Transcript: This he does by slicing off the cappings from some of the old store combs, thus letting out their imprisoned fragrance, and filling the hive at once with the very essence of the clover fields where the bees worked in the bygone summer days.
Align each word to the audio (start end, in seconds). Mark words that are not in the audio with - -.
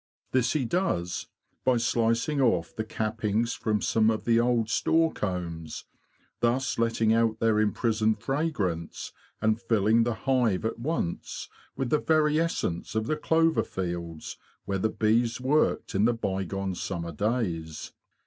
This 0.31 0.53
he 0.53 0.65
does 0.65 1.27
by 1.63 1.77
slicing 1.77 2.41
off 2.41 2.75
the 2.75 2.83
cappings 2.83 3.53
from 3.53 3.81
some 3.83 4.09
of 4.09 4.25
the 4.25 4.39
old 4.39 4.67
store 4.67 5.13
combs, 5.13 5.85
thus 6.39 6.79
letting 6.79 7.13
out 7.13 7.37
their 7.37 7.59
imprisoned 7.59 8.19
fragrance, 8.19 9.13
and 9.43 9.61
filling 9.61 10.01
the 10.01 10.15
hive 10.25 10.65
at 10.65 10.79
once 10.79 11.49
with 11.75 11.91
the 11.91 11.99
very 11.99 12.39
essence 12.39 12.95
of 12.95 13.05
the 13.05 13.15
clover 13.15 13.61
fields 13.61 14.37
where 14.65 14.79
the 14.79 14.89
bees 14.89 15.39
worked 15.39 15.93
in 15.93 16.05
the 16.05 16.15
bygone 16.15 16.73
summer 16.73 17.11
days. 17.11 17.93